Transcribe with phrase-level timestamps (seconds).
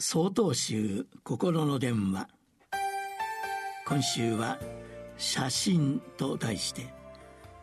[0.00, 2.28] 総統集心の電話。
[3.84, 4.60] 今週は
[5.16, 6.94] 写真と題して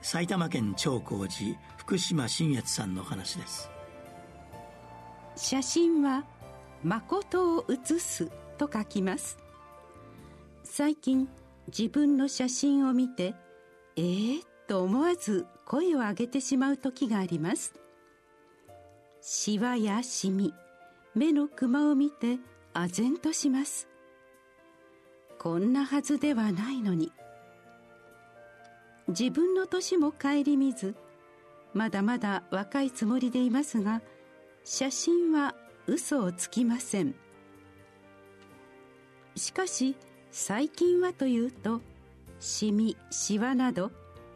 [0.02, 3.71] 埼玉県長光寺福島新越さんの話です。
[5.38, 6.26] 写真は
[6.84, 9.38] 誠を写すと書きます。
[10.65, 11.29] 最近
[11.70, 13.33] 自分の写真を見て
[13.96, 17.73] えー、と思わず声を上げてしまう時があります。
[19.22, 20.54] シワやシミ
[21.16, 22.40] 目のクマを見て
[22.73, 23.88] 唖然とします。
[25.39, 27.13] こんなはずではないのに。
[29.08, 30.94] 自分の年も顧みず
[31.73, 34.02] まだまだ若いつもりでいますが
[34.63, 35.55] 写真は
[35.88, 37.16] 嘘をつきません。
[39.38, 39.95] しかし
[40.31, 41.80] 最近はというと
[42.41, 43.91] シミシワなど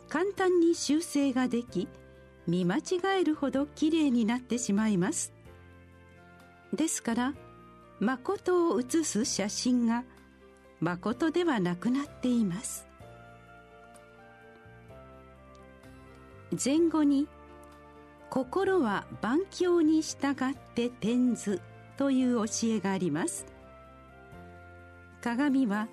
[0.08, 1.90] 簡単に修正ができ
[2.48, 2.82] 見間違
[3.20, 5.34] えるほどきれいになってしまいます。
[6.74, 7.34] ですから
[8.00, 10.04] 誠を写す写真が
[10.80, 12.88] 誠ではなくなっています。
[16.52, 17.28] 前後に
[18.30, 21.62] 「心は万境に従って転ず」
[21.98, 23.46] という教えがあります。
[25.22, 25.88] 鏡は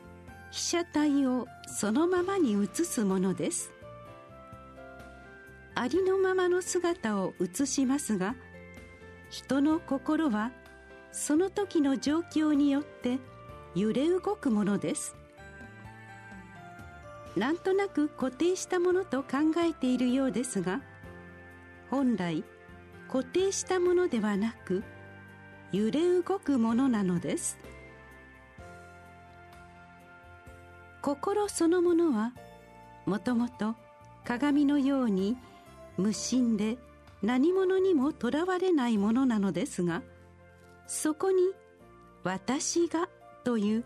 [0.53, 3.73] 被写体をそのままに映すものです。
[5.75, 8.35] ありのままの姿を映しますが
[9.29, 10.53] 人の心は
[11.17, 13.19] その時の状況によって
[13.75, 15.17] 揺れ動くものです。
[17.36, 20.81] なんとなく固定したものと考えているようですが
[21.91, 22.44] 本来
[23.09, 24.83] 固定したものではなく
[25.72, 27.59] 揺れ動くものなのです。
[31.00, 32.34] 心そのものは
[33.06, 33.75] もともと
[34.25, 35.39] 鏡のように
[35.97, 36.77] 無心で
[37.22, 40.03] 何者にもとらわれないものなのですが
[40.87, 41.53] そこに
[42.23, 43.09] 「私が」
[43.45, 43.84] という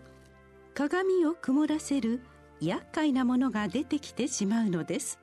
[0.75, 2.21] 鏡を曇らせる
[2.61, 5.19] 厄介なものが出てきてしまうのです。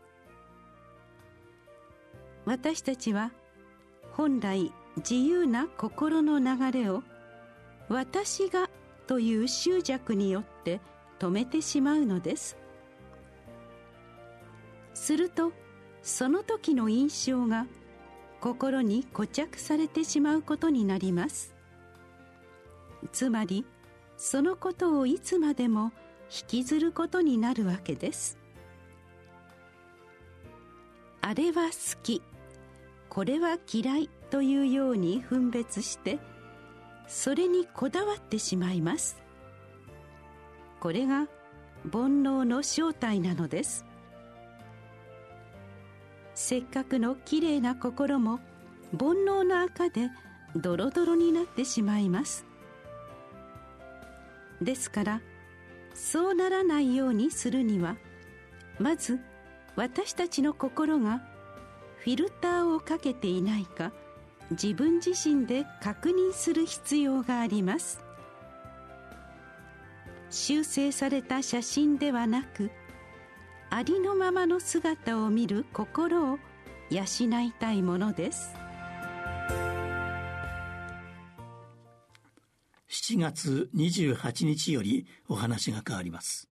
[2.45, 3.31] 私たちは
[4.11, 7.03] 本来自由な心の流れを
[7.89, 8.69] 「私が」
[9.05, 10.81] という執着によって
[11.19, 12.57] 止めてしまうのです。
[14.93, 15.51] すると
[16.01, 17.67] その時の印象が
[18.39, 21.56] 心に固着されてしまうことになります。
[23.11, 23.65] つまり
[24.17, 25.91] そのことをいつまでも
[26.29, 28.37] 引きずることになるわけです。
[31.21, 32.21] あれは好き。
[33.09, 36.19] これは嫌いというように分別して
[37.07, 39.17] それにこだわってしまいます。
[40.79, 41.27] これが
[41.91, 43.85] 煩悩の正体なのです。
[46.35, 48.39] せっかくのきれいな心も
[48.91, 50.09] 煩悩の赤で
[50.55, 52.46] ドロドロになってしまいます。
[54.61, 55.21] ですから
[55.93, 57.97] そうならないようにするには
[58.79, 59.19] まず
[59.75, 61.21] 私たちの心が
[61.97, 63.91] フィルターをかけていないか
[64.51, 67.99] 自分自身で確認する必要があります。
[70.29, 72.69] 修正された写真ではなく
[73.69, 76.39] ありのままの姿を見る心を
[76.89, 77.03] 養
[77.41, 78.53] いたいものです。
[82.97, 86.49] 7月28日よりお話が変わります。